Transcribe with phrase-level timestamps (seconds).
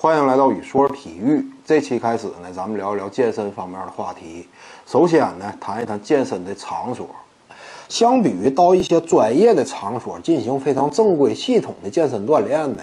[0.00, 1.44] 欢迎来到宇说体育。
[1.66, 4.46] 这期开始呢，咱们聊一聊健身方面的话题。
[4.86, 7.08] 首先呢，谈一谈健身的场所。
[7.88, 12.82] 相比于到一些专业的场所进行非常正规系统的健身锻炼呢，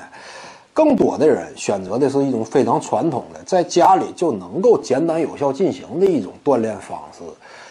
[0.73, 7.23] 更多的人选择的是一种非常传统的，在家里就能够简单有效进行的一种锻炼方式。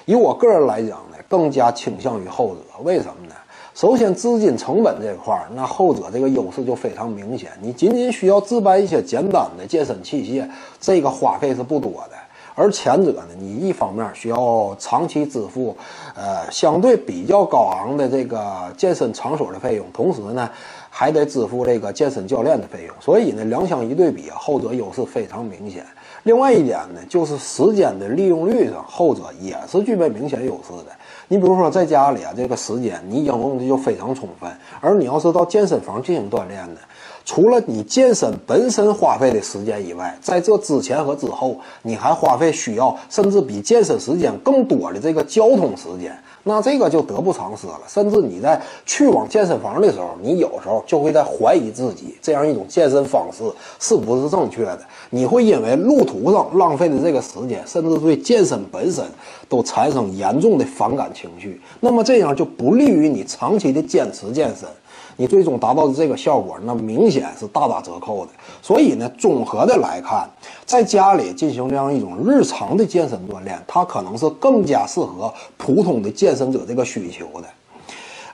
[0.07, 2.61] 以我个人来讲呢，更加倾向于后者。
[2.83, 3.35] 为什么呢？
[3.75, 7.51] 首先，资金成本这块儿，那后者这个优势就非常明显。
[7.61, 10.49] 你仅仅需要置办一些简单的健身器械，
[10.81, 12.17] 这个花费是不多的。
[12.55, 15.77] 而前者呢，你一方面需要长期支付，
[16.15, 20.49] 呃，相对比较高昂的这个健身场所的费用，同时呢，
[20.89, 22.95] 还得支付这个健身教练的费用。
[23.01, 25.85] 所以呢，两相一对比啊，后者优势非常明显。
[26.25, 30.93] 另外一点呢，就是时间的利用率上，后者也是具备明显优势的。
[31.29, 36.81] 你比如说在家里啊，这个时间你应用的就非常充分，而你要是到健身房进行锻炼呢，
[37.25, 46.17] 除了你健身本身花费的时间以外，在这之前和之后，你还花费需要甚至比健身时间更多的这个交通时间。
[46.47, 53.43] 那这个就得不偿失了，甚至你在去往健身房的时候，你有时候就会在怀疑自己这样一种健身方式
[53.81, 54.81] 是不是正确的。
[55.09, 59.03] 你会因为路途上浪费的这个时间，甚至对健身本身
[59.49, 61.59] 都产生严重的反感情绪。
[61.81, 64.69] 那么这样就不利于你长期的坚持健身。
[65.17, 68.33] 你最终达到的这个效果，那明显是大打折扣的。
[68.61, 70.29] 所以呢，综合的来看，
[70.65, 77.49] 在家里进行这样一种日常的健身锻炼，它可能是更加适合普通的健身者这个需求的。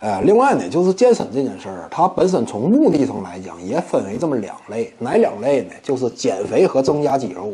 [0.00, 5.74] 呃，另外呢，就是健身这件事儿，它本身从目的上来讲，也分为这么两类，哪两类呢？
[5.82, 7.52] 就是减肥和增加肌肉。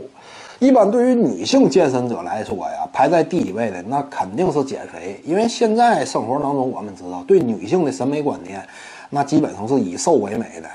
[0.60, 8.64] 一般对于女性健身者来说呀，排在第一位的那肯定是减肥，因为现在生活当中我们知道，对女性的审美观念。
[9.10, 10.68] 那基本上是以瘦为美的，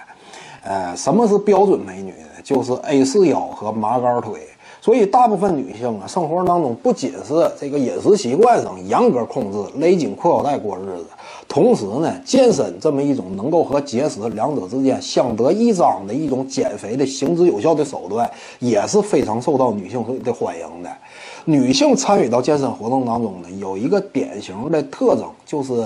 [0.64, 2.28] 呃，什么是标准美女呢？
[2.44, 4.42] 就是 A 四腰和麻杆腿。
[4.84, 11.06] 所以大部分女性啊，生活当中不仅是这个饮食习惯上严格控制，勒紧裤腰带过日子，
[11.48, 18.28] 同时呢，健身这么一种能够和节食两者之间相得益彰的一种减肥的行之有效的手段，
[18.58, 20.90] 也是非常受到女性的欢迎的。
[21.46, 25.86] 女性参与到健身活动当中呢，有一个典型的特征就是。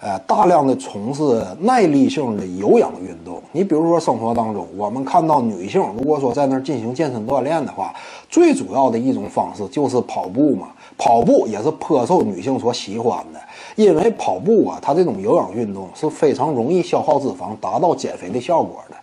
[0.00, 3.42] 呃，大量的从事耐力性的有氧运动。
[3.52, 7.94] 你比如说，生活当中我们看到女性，如果说在那儿进行健身锻炼的话，
[8.28, 10.68] 最主要的一种方式就是跑步嘛。
[10.98, 13.38] 跑步也是颇受女性所喜欢的，
[13.74, 18.96] 因为跑步啊，它这种有氧运动是非常容易消耗脂肪，达到减肥的效果的。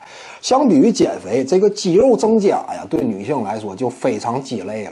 [0.44, 4.92] 相比于减肥，这个肌肉增加呀，对女性来说就非常鸡肋了。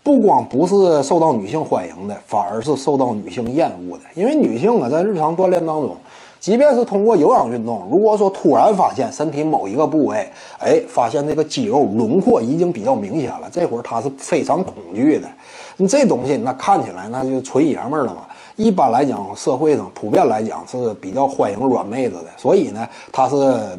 [0.00, 4.04] 不光不是受到女性欢迎的，反而是受到女性厌恶的。
[4.14, 5.96] 因为女性啊，在日常锻炼当中，
[6.38, 10.30] 即便是通过有氧运动，如果说突然发现身体某一个部位，
[10.60, 15.26] 哎，发现这个肌肉轮廓已经比较明显了，这会儿她是非常恐惧的。
[15.78, 18.20] 你这东西，那看起来那就纯爷们儿了嘛。
[18.56, 23.36] 一般来讲，社会上普遍来讲是比较欢迎软妹子的，所以呢，他是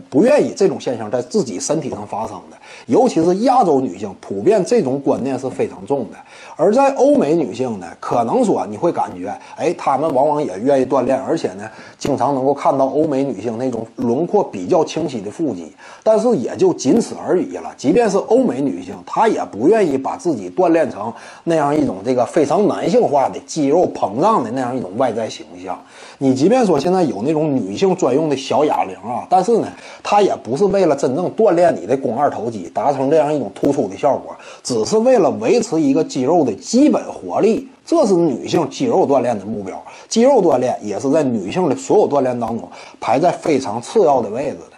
[0.10, 2.58] 不愿意这种现象在自己身体上发生的。
[2.86, 6.18] 尤其是亚洲女性，普遍这种观念是非常重的。
[6.56, 15.72] 而在欧美女性呢，可能说你会感觉，哎，她们往往也愿意锻炼，而且呢，经常能够看到欧美女性那种轮廓比较清晰的腹肌。
[16.04, 17.74] 但是也就仅此而已了。
[17.78, 21.12] 即便是欧美女性，她也不愿意把自己锻炼成
[21.46, 25.80] 那样一种这个非常男性化的肌肉膨胀的那样一种外在形象。
[26.20, 29.68] 你即便说现在有那种女性专用的小哑铃啊，但是呢，
[30.04, 39.82] 它也不是为了真正锻炼你的肱二头肌，达成这样一种突出的效果，只是为了维持一个肌肉的基本活力，这是女性肌肉锻炼的目标。
[40.08, 42.70] 肌肉锻炼也是在女性的所有锻炼当中
[43.00, 44.78] 排在非常次要的位置的。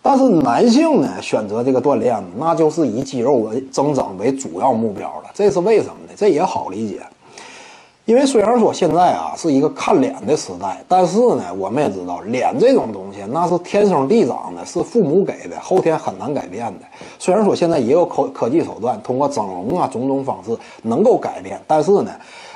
[0.00, 5.30] 但是男性呢，选择这个锻炼，那就是以肌肉为增长为主要目标了。
[5.34, 6.12] 这是为什么呢？
[6.16, 7.00] 这也好理解。
[8.08, 16.86] 因为虽然说现在啊是一个看脸的时代，但是呢，我们也知道脸这种东西那是天生地长的，是父母给的，后天很难改变的。
[17.18, 22.10] 虽然说现在也有科科技手段，通过整容啊种种方式能够改变，但是呢，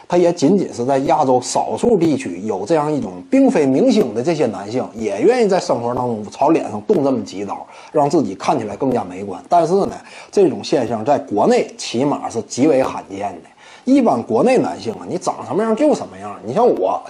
[0.08, 9.38] 它也仅仅是在亚洲少数地区有这样一种并非明星的这些男性，也愿意在生活当中朝脸上动这么几刀，让自己看起来更加美观。
[9.50, 9.92] 但是呢，
[10.30, 13.50] 这种现象在国内起码是极为罕见的。
[13.84, 16.36] 一般国内男性啊，你长什么样就什么样。
[16.44, 17.00] 你像我，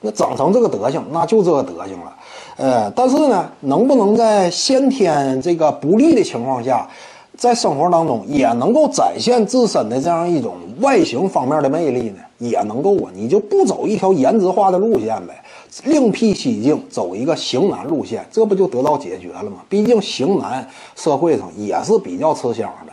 [0.00, 2.16] 那长成这个德行，那就这个德行了。
[2.56, 6.88] 呃，但是呢，能不能在先天这个不利的情况下，
[7.36, 12.20] 在生活当中也能够展现自身的这样一种外形方面的魅力呢？
[12.38, 15.42] 也能够啊，你就不走一条颜值化的路线呗，
[15.84, 19.58] 另辟蹊径，走一个型男路线，这不就得到解决了吗？
[19.68, 20.66] 毕竟型男
[20.96, 22.92] 社会上也是比较吃香的，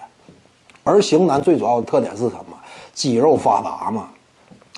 [0.83, 2.46] 而型男最主要的特点是什么？
[2.97, 4.09] 肌肉发达嘛。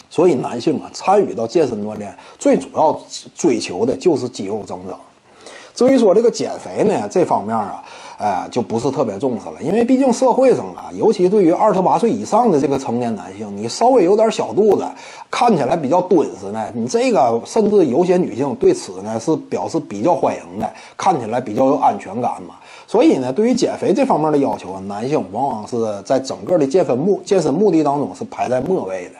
[0.09, 2.99] 所以男性啊，参与到健身锻炼，最主要
[3.35, 4.99] 追求的就是肌肉增长。
[5.75, 7.81] 至于说这个减肥呢，这方面啊，
[8.17, 14.83] 哎，就不是特别重视了，因为毕竟社会上啊，尤其对于二十八岁以上的这个成年男性，你稍微有点小肚子，
[15.31, 22.55] 看起来比较敦实呢，你这个甚至有些女性对此呢是表示比较欢迎的，看起来比较有安全感嘛。
[22.89, 29.11] 所以呢，对于减肥这方面的要求啊，男性往往是在整个的健身目健身目的当中是排在末位的。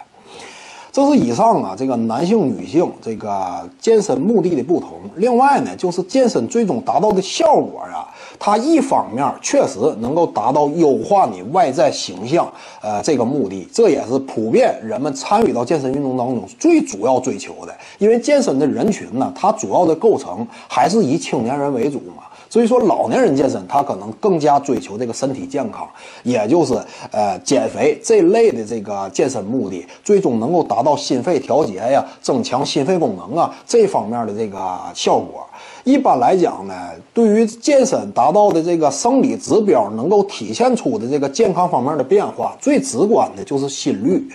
[0.92, 4.94] 这是以上啊，这个男性、女性这个健身目的的不同。
[5.18, 12.52] 另外呢，就是健身最终达到的效果啊，它一方面确实能够达到优化你外在形象，
[12.82, 17.76] 呃，这个目的，这也是普遍人们参与到健身运动当中最主要追求的。
[18.00, 22.24] 因为健身的人群呢，它主要的构成还是以青年人为主嘛。
[22.50, 25.88] 所以说，老年人健身，他可能更加追求这个身体健康，
[26.24, 26.74] 也就是
[27.12, 35.46] 呃减肥这类的这个健身目的，最终能够达到心肺调节呀、增强心肺功能啊这方面的这个效果。
[35.84, 36.74] 一般来讲呢，
[37.14, 44.28] 对于健身达到的这个生理指标能够体现出的这个健康方面的变化，最直观的就是心率。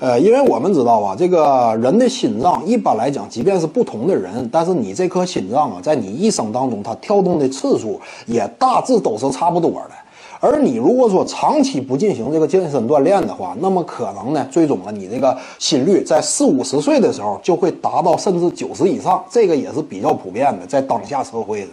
[0.00, 9.90] 呃，因为我们知道啊，这个人的心脏一般来讲，即便是不同的人，但是你这颗心脏啊，在你一生当中它跳动的次数也大致都是差不多的。
[10.40, 21.70] 而你如果说长期不进行这个健身锻炼的话，那么可能呢，最终啊，你这个心率在四五十岁的时候就会达到甚至九十以上，这个也是比较普遍的，在当下社会上。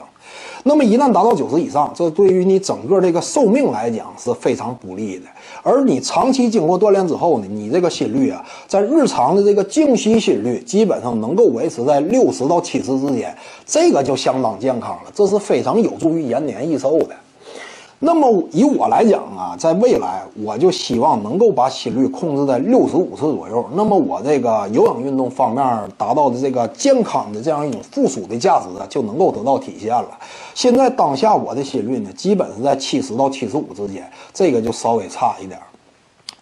[0.67, 5.25] 那么一旦达到九十以上，这对于你整个这个寿命来讲是非常不利的。
[5.61, 13.31] 而你长期经过锻炼之后呢，你这个心率啊，在日常的这个静息心率基本上能够维持在六十到七十之间，
[13.63, 17.15] 这个就相当健康了，这是非常有助于延年益寿的。
[17.99, 23.65] 那么以我来讲啊，在未来我就希望能够把心率控制在六十五次左右。
[23.73, 30.09] 那么我这个有氧运动方面达到的这个健康的这样一种附属的价值啊，就能够得到体现了。
[30.53, 34.03] 现在当下我的心率呢，基本是在七十到七十五之间，
[34.33, 35.59] 这个就稍微差一点。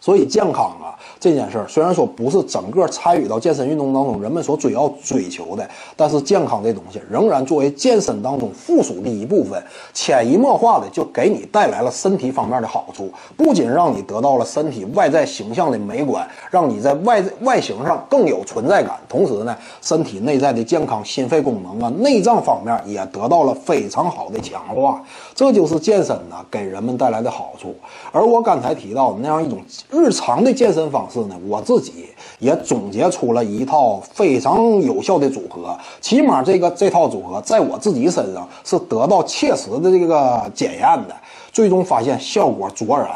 [0.03, 5.65] 所以健康啊这件事儿，虽然说不是整个参与到健身运动当中人们所追要追求的，
[5.95, 9.63] 但是健康这东西仍然作为健身当中附属的一部分，
[9.93, 13.09] 潜移默化的就给你带来了身体方面的好处。
[13.37, 25.01] 不仅让你得到了身体外在形象的美观，让你在外外形上更有存在感，同时呢，身体内在的健康、心肺功能啊、内脏方面也得到了非常好的强化。
[25.33, 27.73] 这就是健身呢给人们带来的好处。
[28.11, 29.63] 而我刚才提到的那样一种。
[29.93, 32.07] 日常的健身方式呢，我自己
[32.39, 35.77] 也总结出了一套非常有效的组合。
[36.01, 41.15] 起码这个这套组合在我自己身上是得到切实的这个检验的，
[41.51, 43.07] 最终发现效果卓然。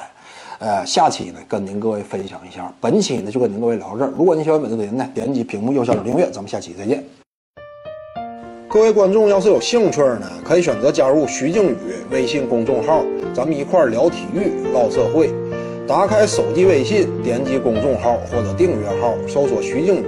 [0.60, 4.14] 呃，下期呢跟您各位分享一下，本期呢就跟您各位聊到这儿。
[4.18, 7.04] 如果你喜欢本视频呢，点击屏幕右下角订阅，咱们下期再见。
[8.70, 11.78] 各位观众要是有兴趣呢，可以选择加入徐静宇
[12.12, 13.02] 微信公众号，
[13.34, 15.32] 咱们一块聊体育、唠社会。
[15.88, 20.06] 打开手机微信，点击公众号或者订阅号，搜索徐静宇。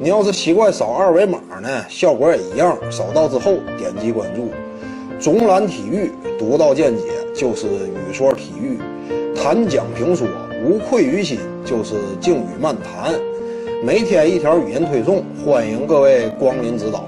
[0.00, 2.76] 你要是习惯扫二维码呢，效果也一样。
[2.90, 4.50] 扫到之后点击关注。
[5.20, 8.80] 总览体育，独到见解就是语说体育，
[9.36, 10.26] 谈讲评说
[10.66, 13.14] 无愧于心就是静语漫谈。
[13.84, 17.04] 每天一条语音推送，欢迎各位光临指导。